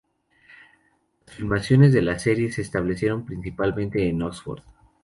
[1.27, 4.63] Las filmaciones de la serie se establecen principalmente en Oxford.